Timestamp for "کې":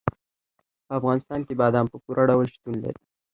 1.47-1.53